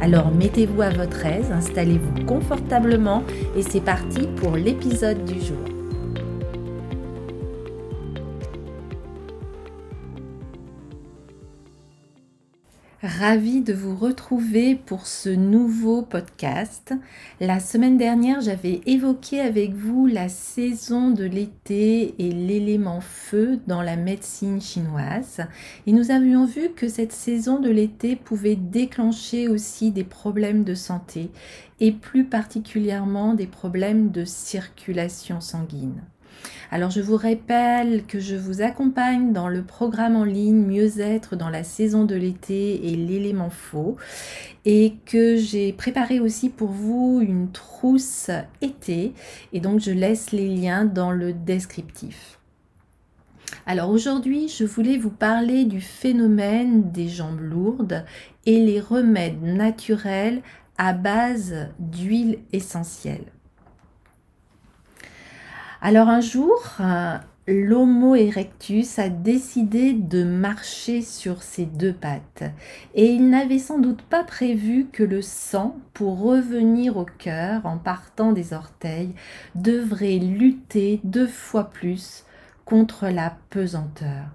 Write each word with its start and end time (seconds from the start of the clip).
Alors 0.00 0.30
mettez-vous 0.30 0.82
à 0.82 0.90
votre 0.90 1.26
aise, 1.26 1.50
installez-vous 1.50 2.24
confortablement 2.24 3.24
et 3.56 3.62
c'est 3.62 3.80
parti 3.80 4.28
pour 4.36 4.56
l'épisode 4.56 5.24
du 5.24 5.40
jour. 5.40 5.77
Ravi 13.18 13.62
de 13.62 13.72
vous 13.72 13.96
retrouver 13.96 14.76
pour 14.76 15.08
ce 15.08 15.28
nouveau 15.28 16.02
podcast. 16.02 16.94
La 17.40 17.58
semaine 17.58 17.98
dernière, 17.98 18.40
j'avais 18.40 18.80
évoqué 18.86 19.40
avec 19.40 19.74
vous 19.74 20.06
la 20.06 20.28
saison 20.28 21.10
de 21.10 21.24
l'été 21.24 22.14
et 22.20 22.30
l'élément 22.30 23.00
feu 23.00 23.58
dans 23.66 23.82
la 23.82 23.96
médecine 23.96 24.60
chinoise. 24.60 25.40
Et 25.88 25.92
nous 25.92 26.12
avions 26.12 26.44
vu 26.44 26.68
que 26.76 26.86
cette 26.86 27.10
saison 27.10 27.58
de 27.58 27.70
l'été 27.70 28.14
pouvait 28.14 28.54
déclencher 28.54 29.48
aussi 29.48 29.90
des 29.90 30.04
problèmes 30.04 30.62
de 30.62 30.76
santé 30.76 31.32
et 31.80 31.90
plus 31.90 32.24
particulièrement 32.24 33.34
des 33.34 33.48
problèmes 33.48 34.12
de 34.12 34.24
circulation 34.24 35.40
sanguine. 35.40 36.04
Alors 36.70 36.90
je 36.90 37.00
vous 37.00 37.16
rappelle 37.16 38.04
que 38.06 38.20
je 38.20 38.36
vous 38.36 38.60
accompagne 38.60 39.32
dans 39.32 39.48
le 39.48 39.62
programme 39.62 40.16
en 40.16 40.24
ligne 40.24 40.66
Mieux-être 40.66 41.34
dans 41.34 41.48
la 41.48 41.64
saison 41.64 42.04
de 42.04 42.14
l'été 42.14 42.88
et 42.92 42.96
l'élément 42.96 43.50
faux 43.50 43.96
et 44.64 44.94
que 45.06 45.36
j'ai 45.36 45.72
préparé 45.72 46.20
aussi 46.20 46.50
pour 46.50 46.68
vous 46.68 47.20
une 47.22 47.50
trousse 47.50 48.30
été 48.60 49.14
et 49.52 49.60
donc 49.60 49.80
je 49.80 49.92
laisse 49.92 50.32
les 50.32 50.48
liens 50.48 50.84
dans 50.84 51.10
le 51.10 51.32
descriptif. 51.32 52.38
Alors 53.66 53.90
aujourd'hui, 53.90 54.48
je 54.48 54.64
voulais 54.64 54.98
vous 54.98 55.10
parler 55.10 55.64
du 55.64 55.80
phénomène 55.80 56.90
des 56.90 57.08
jambes 57.08 57.40
lourdes 57.40 58.04
et 58.46 58.58
les 58.58 58.80
remèdes 58.80 59.42
naturels 59.42 60.42
à 60.76 60.92
base 60.92 61.68
d'huile 61.78 62.38
essentielle. 62.52 63.32
Alors 65.80 66.08
un 66.08 66.20
jour, 66.20 66.60
euh, 66.80 67.16
l'Homo 67.46 68.16
erectus 68.16 68.98
a 68.98 69.08
décidé 69.08 69.92
de 69.92 70.24
marcher 70.24 71.02
sur 71.02 71.44
ses 71.44 71.66
deux 71.66 71.92
pattes 71.92 72.42
et 72.96 73.06
il 73.06 73.30
n'avait 73.30 73.60
sans 73.60 73.78
doute 73.78 74.02
pas 74.02 74.24
prévu 74.24 74.88
que 74.92 75.04
le 75.04 75.22
sang, 75.22 75.76
pour 75.94 76.18
revenir 76.20 76.96
au 76.96 77.04
cœur 77.04 77.64
en 77.64 77.78
partant 77.78 78.32
des 78.32 78.54
orteils, 78.54 79.14
devrait 79.54 80.18
lutter 80.18 81.00
deux 81.04 81.28
fois 81.28 81.70
plus 81.70 82.24
contre 82.64 83.06
la 83.06 83.36
pesanteur. 83.48 84.26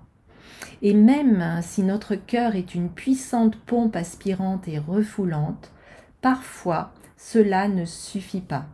Et 0.82 0.94
même 0.94 1.60
si 1.62 1.84
notre 1.84 2.16
cœur 2.16 2.56
est 2.56 2.74
une 2.74 2.90
puissante 2.90 3.58
pompe 3.58 3.98
aspirante 3.98 4.70
et 4.70 4.80
refoulante, 4.80 5.72
parfois 6.22 6.94
cela 7.18 7.68
ne 7.68 7.84
suffit 7.84 8.42
pas. 8.42 8.66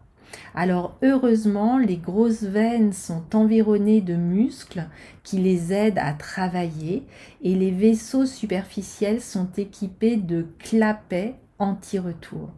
Alors 0.55 0.97
heureusement, 1.03 1.77
les 1.77 1.97
grosses 1.97 2.43
veines 2.43 2.93
sont 2.93 3.23
environnées 3.35 4.01
de 4.01 4.15
muscles 4.15 4.87
qui 5.23 5.37
les 5.37 5.73
aident 5.73 5.99
à 5.99 6.13
travailler 6.13 7.03
et 7.41 7.55
les 7.55 7.71
vaisseaux 7.71 8.25
superficiels 8.25 9.21
sont 9.21 9.49
équipés 9.57 10.17
de 10.17 10.47
clapets 10.59 11.35
anti-retour. 11.59 12.49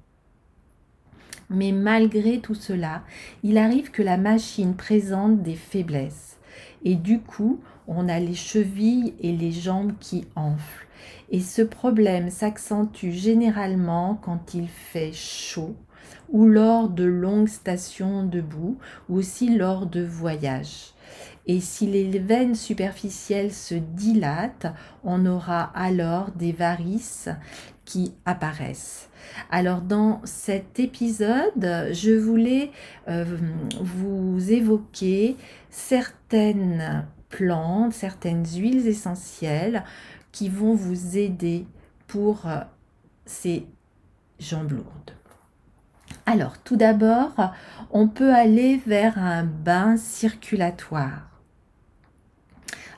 Mais 1.50 1.74
malgré 1.74 2.40
tout 2.40 2.56
cela, 2.56 3.04
il 3.44 3.58
arrive 3.58 3.92
que 3.92 4.02
la 4.02 4.18
machine 4.18 4.76
présente 4.76 5.42
des 5.42 5.56
faiblesses 5.56 6.38
et 6.84 6.96
du 6.96 7.20
coup, 7.20 7.60
on 7.88 8.08
a 8.08 8.20
les 8.20 8.34
chevilles 8.34 9.14
et 9.20 9.32
les 9.32 9.52
jambes 9.52 9.94
qui 10.00 10.26
enflent. 10.36 10.88
Et 11.30 11.40
ce 11.40 11.62
problème 11.62 12.30
s'accentue 12.30 13.12
généralement 13.12 14.20
quand 14.22 14.54
il 14.54 14.68
fait 14.68 15.14
chaud 15.14 15.76
ou 16.30 16.46
lors 16.46 16.90
de 16.90 17.04
longues 17.04 17.48
stations 17.48 18.24
debout 18.24 18.78
ou 19.10 19.18
aussi 19.18 19.56
lors 19.56 19.86
de 19.86 20.04
voyages. 20.04 20.94
Et 21.48 21.60
si 21.60 21.88
les 21.88 22.20
veines 22.20 22.56
superficielles 22.56 23.54
se 23.54 23.76
dilatent, 23.76 24.68
on 25.04 25.26
aura 25.26 25.72
alors 25.76 26.32
des 26.32 26.52
varices 26.52 27.30
qui 27.84 28.14
apparaissent. 28.26 29.10
Alors 29.50 29.82
dans 29.82 30.22
cet 30.24 30.80
épisode, 30.80 31.90
je 31.92 32.18
voulais 32.18 32.72
euh, 33.08 33.26
vous 33.82 34.52
évoquer 34.52 35.36
certaines 35.70 37.06
plantes, 37.30 37.94
certaines 37.94 38.46
huiles 38.46 38.88
essentielles 38.88 39.84
qui 40.32 40.50
vont 40.50 40.76
vous 40.76 41.18
aider 41.18 41.66
pour 42.08 42.46
euh, 42.46 42.60
ces 43.26 43.66
jambes 44.40 44.72
lourdes. 44.72 45.21
Alors, 46.26 46.58
tout 46.60 46.76
d'abord, 46.76 47.34
on 47.92 48.08
peut 48.08 48.34
aller 48.34 48.82
vers 48.86 49.18
un 49.18 49.44
bain 49.44 49.98
circulatoire. 49.98 51.30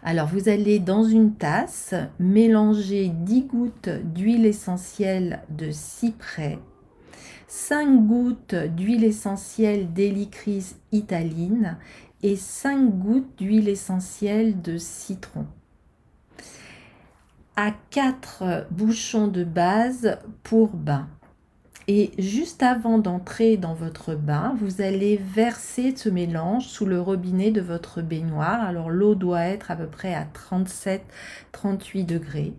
Alors, 0.04 0.28
vous 0.28 0.50
allez 0.50 0.80
dans 0.80 1.06
une 1.06 1.36
tasse 1.36 1.96
mélanger 2.20 3.10
10 3.10 3.44
gouttes 3.44 3.90
d'huile 3.90 4.46
essentielle 4.46 5.42
de 5.50 5.72
cyprès, 5.72 6.60
5 7.48 8.06
gouttes 8.06 8.56
d'huile 8.56 9.06
essentielle 9.06 9.94
d'hélicris 9.94 10.76
italine 10.92 11.78
et 12.22 12.36
5 12.36 12.90
gouttes 13.00 13.38
d'huile 13.38 13.70
essentielle 13.70 14.62
de 14.62 14.78
citron. 14.78 15.46
À 17.56 17.72
4 17.92 18.68
bouchons 18.72 19.28
de 19.28 19.46
base 19.46 20.18
pour 20.44 20.70
bain. 20.70 21.08
Et 21.88 22.12
juste 22.18 22.64
avant 22.64 22.98
d'entrer 22.98 23.58
dans 23.58 23.74
votre 23.74 24.16
bain, 24.16 24.56
vous 24.60 24.82
allez 24.82 25.18
verser 25.18 25.94
ce 25.96 26.08
mélange 26.08 26.66
sous 26.66 26.86
le 26.86 27.02
robinet 27.02 27.52
de 27.52 27.60
votre 27.60 28.02
baignoire. 28.02 28.62
Alors 28.62 28.90
l'eau 28.90 29.16
doit 29.16 29.44
être 29.44 29.70
à 29.70 29.76
peu 29.76 29.88
près 29.88 30.14
à 30.14 30.26
37-38 31.54 32.06
degrés. 32.06 32.54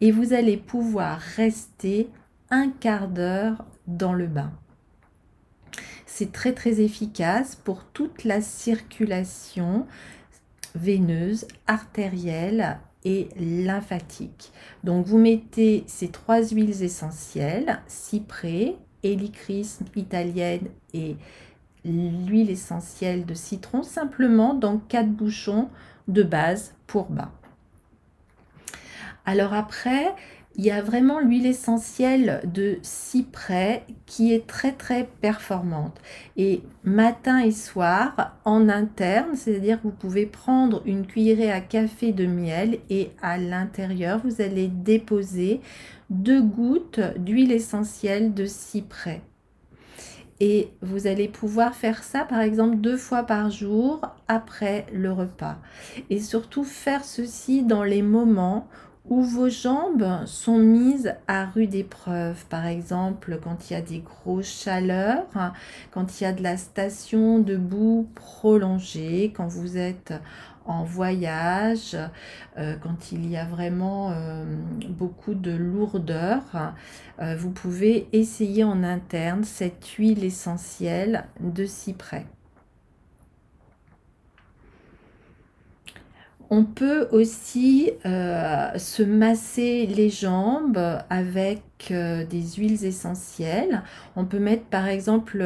Et 0.00 0.12
vous 0.12 0.32
allez 0.32 0.56
pouvoir 0.56 1.18
rester 1.18 2.08
un 2.50 2.70
quart 2.70 3.08
d'heure 3.08 3.64
dans 3.88 4.12
le 4.12 4.28
bain. 4.28 4.52
C'est 6.06 6.32
très 6.32 6.52
très 6.52 6.80
efficace 6.80 7.56
pour 7.56 7.84
toute 7.84 8.24
la 8.24 8.40
circulation 8.40 9.86
veineuse, 10.74 11.46
artérielle 11.66 12.78
et 13.04 13.28
lymphatique. 13.36 14.52
Donc 14.84 15.06
vous 15.06 15.18
mettez 15.18 15.84
ces 15.86 16.08
trois 16.08 16.42
huiles 16.42 16.82
essentielles, 16.82 17.80
cyprès, 17.86 18.76
hélicrisme 19.02 19.84
italienne 19.96 20.68
et 20.92 21.16
l'huile 21.84 22.50
essentielle 22.50 23.24
de 23.24 23.34
citron 23.34 23.82
simplement 23.82 24.54
dans 24.54 24.78
quatre 24.78 25.10
bouchons 25.10 25.68
de 26.08 26.22
base 26.22 26.74
pour 26.86 27.10
bain. 27.10 27.30
Alors 29.24 29.52
après, 29.52 30.14
il 30.58 30.64
y 30.64 30.72
a 30.72 30.82
vraiment 30.82 31.20
l'huile 31.20 31.46
essentielle 31.46 32.42
de 32.52 32.78
cyprès 32.82 33.84
qui 34.06 34.34
est 34.34 34.44
très 34.44 34.72
très 34.72 35.08
performante. 35.20 35.96
Et 36.36 36.62
matin 36.82 37.38
et 37.38 37.52
soir, 37.52 38.36
en 38.44 38.68
interne, 38.68 39.36
c'est-à-dire 39.36 39.78
que 39.78 39.84
vous 39.84 39.94
pouvez 39.94 40.26
prendre 40.26 40.82
une 40.84 41.06
cuillerée 41.06 41.52
à 41.52 41.60
café 41.60 42.10
de 42.10 42.26
miel 42.26 42.80
et 42.90 43.12
à 43.22 43.38
l'intérieur, 43.38 44.20
vous 44.24 44.42
allez 44.42 44.66
déposer 44.66 45.60
deux 46.10 46.42
gouttes 46.42 47.00
d'huile 47.18 47.52
essentielle 47.52 48.34
de 48.34 48.44
cyprès. 48.44 49.22
Et 50.40 50.70
vous 50.82 51.06
allez 51.06 51.28
pouvoir 51.28 51.74
faire 51.74 52.02
ça 52.02 52.24
par 52.24 52.40
exemple 52.40 52.76
deux 52.76 52.96
fois 52.96 53.22
par 53.22 53.50
jour 53.50 54.00
après 54.26 54.86
le 54.92 55.12
repas. 55.12 55.58
Et 56.10 56.18
surtout 56.20 56.64
faire 56.64 57.04
ceci 57.04 57.62
dans 57.62 57.84
les 57.84 58.02
moments 58.02 58.68
où 59.08 59.22
vos 59.22 59.48
jambes 59.48 60.24
sont 60.26 60.58
mises 60.58 61.14
à 61.26 61.46
rude 61.46 61.74
épreuve. 61.74 62.44
Par 62.46 62.66
exemple, 62.66 63.38
quand 63.42 63.70
il 63.70 63.72
y 63.72 63.76
a 63.76 63.80
des 63.80 64.00
grosses 64.00 64.62
chaleurs, 64.64 65.26
quand 65.90 66.20
il 66.20 66.24
y 66.24 66.26
a 66.26 66.32
de 66.32 66.42
la 66.42 66.56
station 66.56 67.38
debout 67.38 68.08
prolongée, 68.14 69.32
quand 69.34 69.46
vous 69.46 69.76
êtes 69.78 70.12
en 70.66 70.84
voyage, 70.84 71.96
euh, 72.58 72.76
quand 72.82 73.10
il 73.10 73.28
y 73.28 73.36
a 73.36 73.46
vraiment 73.46 74.12
euh, 74.12 74.44
beaucoup 74.88 75.34
de 75.34 75.50
lourdeur, 75.50 76.42
euh, 77.20 77.34
vous 77.36 77.50
pouvez 77.50 78.08
essayer 78.12 78.64
en 78.64 78.84
interne 78.84 79.44
cette 79.44 79.86
huile 79.86 80.24
essentielle 80.24 81.24
de 81.40 81.64
cyprès. 81.64 82.26
On 86.50 86.64
peut 86.64 87.08
aussi 87.12 87.90
se 88.04 89.02
masser 89.02 89.86
les 89.86 90.08
jambes 90.08 90.80
avec 91.10 91.62
des 91.90 92.42
huiles 92.56 92.84
essentielles. 92.84 93.82
On 94.16 94.24
peut 94.24 94.38
mettre 94.38 94.64
par 94.64 94.88
exemple 94.88 95.42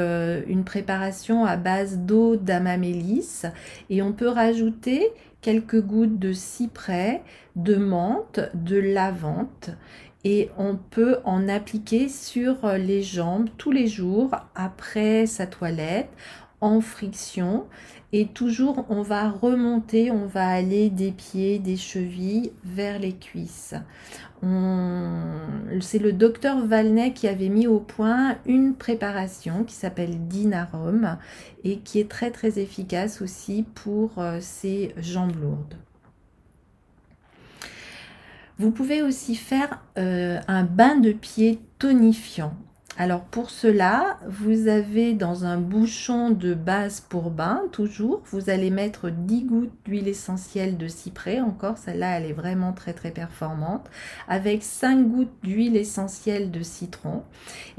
une 0.46 0.62
préparation 0.62 1.44
à 1.44 1.56
base 1.56 1.98
d'eau 1.98 2.36
d'amamélis 2.36 3.42
et 3.90 4.00
on 4.00 4.12
peut 4.12 4.28
rajouter 4.28 5.10
quelques 5.40 5.82
gouttes 5.82 6.20
de 6.20 6.32
cyprès, 6.32 7.22
de 7.56 7.74
menthe, 7.74 8.38
de 8.54 8.78
lavande 8.78 9.76
et 10.24 10.50
on 10.56 10.76
peut 10.76 11.16
en 11.24 11.48
appliquer 11.48 12.08
sur 12.08 12.68
les 12.78 13.02
jambes 13.02 13.48
tous 13.58 13.72
les 13.72 13.88
jours 13.88 14.30
après 14.54 15.26
sa 15.26 15.46
toilette 15.46 16.10
en 16.60 16.80
friction 16.80 17.66
et 18.12 18.26
toujours 18.26 18.84
on 18.88 19.02
va 19.02 19.30
remonter, 19.30 20.10
on 20.10 20.26
va 20.26 20.48
aller 20.48 20.90
des 20.90 21.12
pieds, 21.12 21.58
des 21.58 21.76
chevilles 21.76 22.52
vers 22.64 22.98
les 22.98 23.14
cuisses. 23.14 23.74
C'est 25.80 26.00
le 26.00 26.12
docteur 26.12 26.66
Valnet 26.66 27.12
qui 27.12 27.28
avait 27.28 27.48
mis 27.48 27.68
au 27.68 27.78
point 27.78 28.36
une 28.44 28.74
préparation 28.74 29.62
qui 29.62 29.74
s'appelle 29.74 30.26
Dinarum 30.26 31.16
et 31.62 31.78
qui 31.78 32.00
est 32.00 32.10
très 32.10 32.32
très 32.32 32.58
efficace 32.58 33.22
aussi 33.22 33.64
pour 33.74 34.18
euh, 34.18 34.38
ces 34.40 34.94
jambes 34.96 35.40
lourdes. 35.40 35.76
Vous 38.58 38.72
pouvez 38.72 39.02
aussi 39.02 39.36
faire 39.36 39.80
euh, 39.96 40.40
un 40.48 40.64
bain 40.64 40.96
de 40.96 41.12
pied 41.12 41.60
tonifiant. 41.78 42.54
Alors 42.98 43.22
pour 43.22 43.48
cela, 43.48 44.18
vous 44.28 44.68
avez 44.68 45.14
dans 45.14 45.46
un 45.46 45.56
bouchon 45.56 46.28
de 46.28 46.52
base 46.52 47.00
pour 47.00 47.30
bain, 47.30 47.62
toujours, 47.72 48.20
vous 48.26 48.50
allez 48.50 48.68
mettre 48.68 49.08
10 49.08 49.44
gouttes 49.44 49.72
d'huile 49.86 50.08
essentielle 50.08 50.76
de 50.76 50.88
cyprès, 50.88 51.40
encore 51.40 51.78
celle-là 51.78 52.18
elle 52.18 52.26
est 52.26 52.34
vraiment 52.34 52.74
très 52.74 52.92
très 52.92 53.10
performante, 53.10 53.88
avec 54.28 54.62
5 54.62 55.08
gouttes 55.08 55.32
d'huile 55.42 55.76
essentielle 55.76 56.50
de 56.50 56.62
citron. 56.62 57.22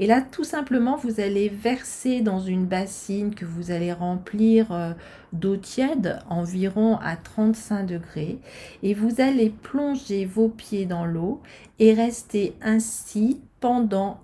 Et 0.00 0.08
là 0.08 0.20
tout 0.20 0.42
simplement 0.42 0.96
vous 0.96 1.20
allez 1.20 1.48
verser 1.48 2.20
dans 2.20 2.40
une 2.40 2.66
bassine 2.66 3.36
que 3.36 3.44
vous 3.44 3.70
allez 3.70 3.92
remplir 3.92 4.72
euh, 4.72 4.94
d'eau 5.32 5.56
tiède 5.56 6.18
environ 6.28 6.96
à 6.96 7.14
35 7.16 7.84
degrés 7.84 8.40
et 8.82 8.94
vous 8.94 9.20
allez 9.20 9.50
plonger 9.50 10.24
vos 10.24 10.48
pieds 10.48 10.86
dans 10.86 11.04
l'eau 11.04 11.40
et 11.78 11.94
rester 11.94 12.56
ainsi 12.62 13.40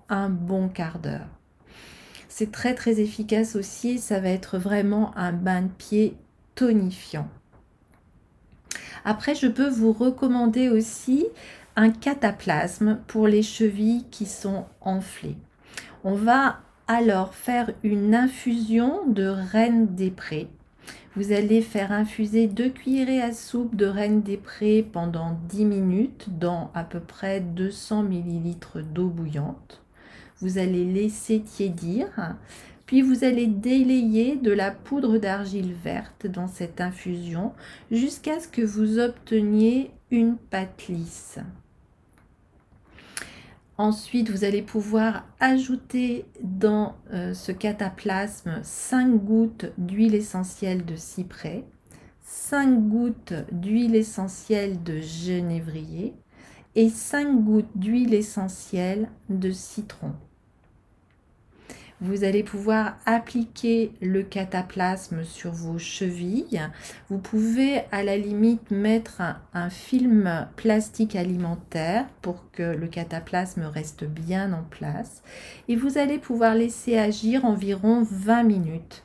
un 0.09 0.29
bon 0.29 0.69
quart 0.69 0.99
d'heure. 0.99 1.29
C'est 2.29 2.53
très 2.53 2.75
très 2.75 3.01
efficace 3.01 3.57
aussi, 3.57 3.99
ça 3.99 4.21
va 4.21 4.29
être 4.29 4.59
vraiment 4.59 5.17
un 5.17 5.33
bain 5.33 5.63
de 5.63 5.69
pied 5.69 6.17
tonifiant. 6.55 7.29
Après, 9.05 9.35
je 9.35 9.47
peux 9.47 9.69
vous 9.69 9.93
recommander 9.93 10.69
aussi 10.69 11.27
un 11.75 11.91
cataplasme 11.91 12.99
pour 13.07 13.27
les 13.29 13.43
chevilles 13.43 14.05
qui 14.11 14.27
sont 14.27 14.67
enflées. 14.83 15.39
On 16.05 16.15
va 16.15 16.61
alors 16.87 17.35
faire 17.35 17.71
une 17.83 18.15
infusion 18.15 19.07
de 19.07 19.27
reine 19.27 19.95
des 19.95 20.11
prés 20.11 20.49
vous 21.17 21.33
allez 21.33 21.61
faire 21.61 21.91
infuser 21.91 22.47
deux 22.47 22.71
cuillerées 22.71 23.21
à 23.21 23.33
soupe 23.33 23.75
de 23.75 23.87
reine 23.87 24.23
des 24.23 24.37
prés 24.37 24.87
pendant 24.93 25.37
10 25.49 25.65
minutes 25.65 26.39
dans 26.39 26.71
à 26.73 26.85
peu 26.85 27.01
près 27.01 27.41
200 27.41 28.05
ml 28.05 28.85
d'eau 28.93 29.09
bouillante. 29.09 29.83
Vous 30.39 30.59
allez 30.59 30.85
laisser 30.85 31.41
tiédir, 31.41 32.07
puis 32.87 33.03
vous 33.03 33.25
allez 33.25 33.49
délayer 33.49 34.37
de 34.37 34.53
la 34.53 34.71
poudre 34.71 35.19
d'argile 35.19 35.73
verte 35.73 36.29
dans 36.29 36.47
cette 36.47 36.81
infusion 36.81 37.53
jusqu'à 37.91 38.39
ce 38.39 38.49
que 38.49 38.63
vous 38.63 39.01
obteniez 39.01 39.91
une 40.13 40.37
pâte 40.37 40.87
lisse. 40.89 41.41
Ensuite, 43.81 44.29
vous 44.29 44.45
allez 44.45 44.61
pouvoir 44.61 45.25
ajouter 45.41 46.27
dans 46.43 46.97
euh, 47.15 47.33
ce 47.33 47.51
cataplasme 47.51 48.61
5 48.63 49.25
gouttes 49.25 49.73
d'huile 49.79 50.15
essentielle 50.15 50.85
de 50.85 50.97
cyprès, 50.97 51.65
5 52.21 52.79
gouttes 52.91 53.33
d'huile 53.53 53.95
essentielle 53.95 54.83
de 54.83 55.01
genévrier 55.01 56.13
et 56.75 56.91
5 56.91 57.43
gouttes 57.43 57.71
d'huile 57.75 58.13
essentielle 58.13 59.09
de 59.31 59.51
citron 59.51 60.13
vous 62.01 62.25
allez 62.25 62.43
pouvoir 62.43 62.97
appliquer 63.05 63.93
le 64.01 64.23
cataplasme 64.23 65.25
sur 65.25 65.53
vos 65.53 65.79
chevilles. 65.79 66.61
Vous 67.11 67.19
pouvez 67.19 67.83
à 67.93 68.03
la 68.03 68.17
limite 68.17 68.71
mettre 68.71 69.21
un, 69.53 69.71
film 69.71 70.49
plastique 70.57 71.15
alimentaire 71.15 72.07
pour 72.23 72.51
que 72.53 72.63
le 72.63 72.87
cataplasme 72.87 73.65
reste 73.65 74.05
bien 74.05 74.53
en 74.53 74.63
place. 74.63 75.23
Et 75.69 75.77
vous 75.77 75.99
allez 75.99 76.19
pouvoir 76.19 76.55
laisser 76.55 76.97
agir 76.97 77.45
environ 77.45 78.07
20 78.11 78.43
minutes. 78.45 79.03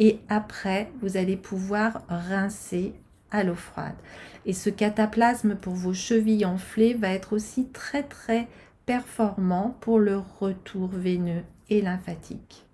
Et 0.00 0.18
après, 0.28 0.90
vous 1.00 1.16
allez 1.16 1.36
pouvoir 1.36 2.02
rincer 2.08 2.92
à 3.30 3.44
l'eau 3.44 3.54
froide. 3.54 3.94
Et 4.46 4.52
ce 4.52 4.68
cataplasme 4.68 5.54
pour 5.54 5.74
vos 5.74 5.94
chevilles 5.94 6.44
enflées 6.44 6.94
va 6.94 7.10
être 7.10 7.32
aussi 7.32 7.68
très 7.68 8.02
très 8.02 8.48
performant 8.84 9.76
pour 9.80 10.00
le 10.00 10.20
retour 10.40 10.88
veineux 10.88 11.44
lymphatique. 11.80 12.66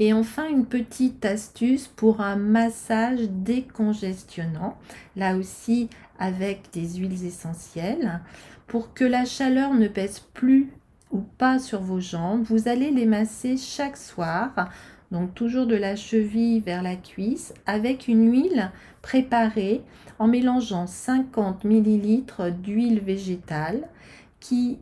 Et 0.00 0.12
enfin, 0.12 0.48
une 0.48 0.66
petite 0.66 1.24
astuce 1.24 1.88
pour 1.88 2.20
un 2.20 2.36
massage 2.36 3.28
décongestionnant, 3.30 4.78
là 5.16 5.36
aussi 5.36 5.88
avec 6.18 6.70
des 6.72 6.98
huiles 6.98 7.26
essentielles. 7.26 8.20
Pour 8.68 8.94
que 8.94 9.04
la 9.04 9.24
chaleur 9.24 9.74
ne 9.74 9.88
pèse 9.88 10.20
plus 10.34 10.70
ou 11.10 11.20
pas 11.20 11.58
sur 11.58 11.80
vos 11.80 12.00
jambes, 12.00 12.44
vous 12.44 12.68
allez 12.68 12.90
les 12.90 13.06
masser 13.06 13.56
chaque 13.56 13.96
soir, 13.96 14.70
donc 15.10 15.34
toujours 15.34 15.66
de 15.66 15.74
la 15.74 15.96
cheville 15.96 16.60
vers 16.60 16.82
la 16.82 16.94
cuisse, 16.94 17.54
avec 17.66 18.08
une 18.08 18.30
huile 18.30 18.70
préparée 19.02 19.82
en 20.18 20.28
mélangeant 20.28 20.86
50 20.86 21.64
ml 21.64 22.52
d'huile 22.60 23.00
végétale 23.00 23.88
qui 24.38 24.78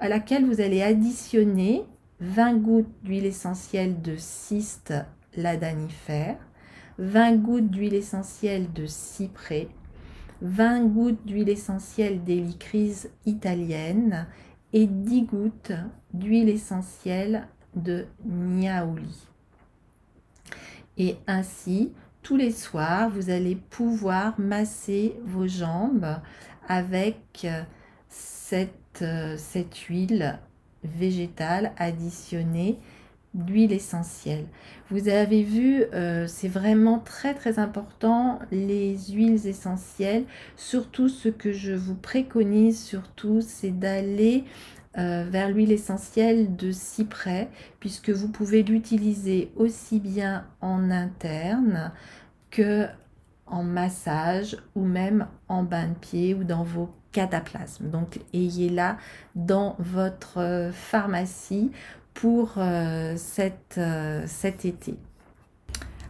à 0.00 0.08
laquelle 0.08 0.44
vous 0.44 0.60
allez 0.60 0.82
additionner 0.82 1.84
20 2.20 2.54
gouttes 2.54 2.94
d'huile 3.02 3.26
essentielle 3.26 4.00
de 4.00 4.16
cyste 4.16 4.94
ladanifère, 5.36 6.38
20 6.98 7.36
gouttes 7.36 7.70
d'huile 7.70 7.94
essentielle 7.94 8.72
de 8.72 8.86
cyprès, 8.86 9.68
20 10.42 10.84
gouttes 10.86 11.24
d'huile 11.26 11.48
essentielle 11.48 12.22
d'hélicryse 12.24 13.10
italienne 13.26 14.26
et 14.72 14.86
10 14.86 15.22
gouttes 15.22 15.72
d'huile 16.12 16.48
essentielle 16.48 17.46
de 17.74 18.06
niaouli. 18.24 19.28
Et 20.98 21.16
ainsi, 21.26 21.92
tous 22.22 22.36
les 22.36 22.50
soirs, 22.50 23.10
vous 23.10 23.30
allez 23.30 23.56
pouvoir 23.56 24.40
masser 24.40 25.14
vos 25.24 25.46
jambes 25.46 26.18
avec 26.66 27.46
cette 28.48 29.02
euh, 29.02 29.34
cette 29.36 29.76
huile 29.76 30.38
végétale 30.84 31.72
additionnée 31.78 32.78
d'huile 33.34 33.72
essentielle. 33.72 34.46
Vous 34.88 35.08
avez 35.08 35.42
vu, 35.42 35.82
euh, 35.92 36.26
c'est 36.28 36.48
vraiment 36.48 37.00
très 37.00 37.34
très 37.34 37.58
important 37.58 38.38
les 38.52 38.96
huiles 39.10 39.46
essentielles. 39.46 40.24
Surtout 40.56 41.08
ce 41.08 41.28
que 41.28 41.52
je 41.52 41.72
vous 41.72 41.96
préconise 41.96 42.82
surtout, 42.82 43.40
c'est 43.40 43.76
d'aller 43.76 44.44
euh, 44.96 45.26
vers 45.28 45.50
l'huile 45.50 45.72
essentielle 45.72 46.54
de 46.54 46.70
cyprès 46.70 47.48
puisque 47.80 48.10
vous 48.10 48.28
pouvez 48.28 48.62
l'utiliser 48.62 49.50
aussi 49.56 49.98
bien 49.98 50.46
en 50.60 50.90
interne 50.92 51.92
que 52.50 52.86
en 53.46 53.64
massage 53.64 54.56
ou 54.76 54.84
même 54.84 55.26
en 55.48 55.64
bain 55.64 55.88
de 55.88 55.94
pied 55.94 56.34
ou 56.34 56.44
dans 56.44 56.64
vos 56.64 56.90
cataplasmes. 57.16 57.88
Donc 57.88 58.20
ayez-la 58.34 58.98
dans 59.34 59.74
votre 59.78 60.38
euh, 60.38 60.70
pharmacie 60.70 61.72
pour 62.12 62.54
euh, 62.58 63.16
euh, 63.78 64.24
cet 64.26 64.64
été. 64.66 64.98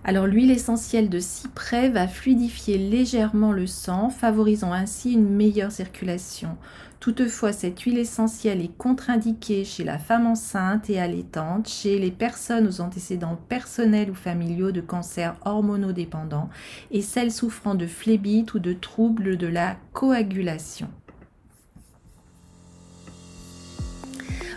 Alors 0.08 0.28
l'huile 0.28 0.52
essentielle 0.52 1.08
de 1.08 1.18
cyprès 1.18 1.88
va 1.88 2.06
fluidifier 2.06 2.78
légèrement 2.78 3.50
le 3.50 3.66
sang, 3.66 4.08
favorisant 4.08 4.72
ainsi 4.72 5.14
une 5.14 5.28
meilleure 5.28 5.72
circulation. 5.72 6.56
Toutefois, 7.00 7.52
cette 7.52 7.80
huile 7.80 7.98
essentielle 7.98 8.62
est 8.62 8.78
contre-indiquée 8.78 9.64
chez 9.64 9.82
la 9.82 9.98
femme 9.98 10.28
enceinte 10.28 10.88
et 10.90 11.00
allaitante, 11.00 11.68
chez 11.68 11.98
les 11.98 12.12
personnes 12.12 12.68
aux 12.68 12.80
antécédents 12.80 13.36
personnels 13.48 14.12
ou 14.12 14.14
familiaux 14.14 14.70
de 14.70 14.80
cancers 14.80 15.34
hormonodépendants 15.44 16.50
et 16.92 17.02
celles 17.02 17.32
souffrant 17.32 17.74
de 17.74 17.88
phlébite 17.88 18.54
ou 18.54 18.60
de 18.60 18.74
troubles 18.74 19.36
de 19.36 19.48
la 19.48 19.74
coagulation. 19.92 20.88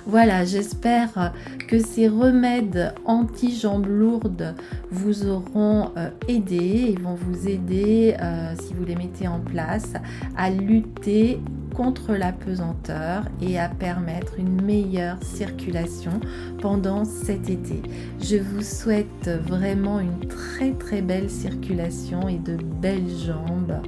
Voilà, 0.05 0.45
j'espère 0.45 1.33
que 1.67 1.79
ces 1.79 2.07
remèdes 2.07 2.93
anti-jambes 3.05 3.87
lourdes 3.87 4.55
vous 4.91 5.27
auront 5.27 5.91
euh, 5.97 6.09
aidé 6.27 6.55
et 6.89 6.95
vont 7.01 7.15
vous 7.15 7.47
aider, 7.47 8.15
euh, 8.21 8.53
si 8.61 8.73
vous 8.73 8.85
les 8.85 8.95
mettez 8.95 9.27
en 9.27 9.39
place, 9.39 9.93
à 10.35 10.49
lutter 10.49 11.39
contre 11.75 12.13
la 12.13 12.31
pesanteur 12.31 13.23
et 13.41 13.59
à 13.59 13.69
permettre 13.69 14.37
une 14.37 14.61
meilleure 14.61 15.17
circulation 15.23 16.19
pendant 16.61 17.05
cet 17.05 17.49
été. 17.49 17.81
Je 18.21 18.37
vous 18.37 18.61
souhaite 18.61 19.29
vraiment 19.47 19.99
une 19.99 20.27
très 20.27 20.71
très 20.73 21.01
belle 21.01 21.29
circulation 21.29 22.27
et 22.27 22.37
de 22.37 22.57
belles 22.81 23.09
jambes. 23.25 23.81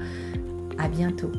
À 0.78 0.88
bientôt. 0.88 1.32